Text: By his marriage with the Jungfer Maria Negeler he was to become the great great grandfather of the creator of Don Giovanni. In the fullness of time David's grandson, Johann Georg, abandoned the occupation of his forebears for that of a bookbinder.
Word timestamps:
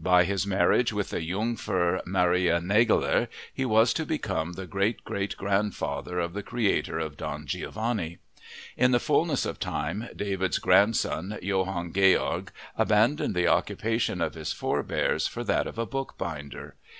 By 0.00 0.22
his 0.22 0.46
marriage 0.46 0.92
with 0.92 1.10
the 1.10 1.18
Jungfer 1.18 2.02
Maria 2.06 2.60
Negeler 2.60 3.26
he 3.52 3.64
was 3.64 3.92
to 3.94 4.06
become 4.06 4.52
the 4.52 4.68
great 4.68 5.02
great 5.04 5.36
grandfather 5.36 6.20
of 6.20 6.34
the 6.34 6.42
creator 6.44 7.00
of 7.00 7.16
Don 7.16 7.46
Giovanni. 7.46 8.18
In 8.76 8.92
the 8.92 9.00
fullness 9.00 9.44
of 9.44 9.58
time 9.58 10.08
David's 10.14 10.58
grandson, 10.60 11.36
Johann 11.42 11.92
Georg, 11.92 12.52
abandoned 12.78 13.34
the 13.34 13.48
occupation 13.48 14.20
of 14.20 14.34
his 14.34 14.52
forebears 14.52 15.26
for 15.26 15.42
that 15.42 15.66
of 15.66 15.78
a 15.78 15.84
bookbinder. 15.86 16.76